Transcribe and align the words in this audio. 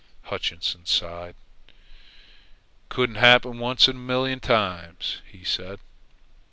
Hutchinson 0.23 0.87
sighed. 0.87 1.35
"Couldn't 2.89 3.17
happen 3.17 3.59
once 3.59 3.87
in 3.87 3.95
a 3.95 3.99
million 3.99 4.39
times," 4.39 5.21
said. 5.43 5.79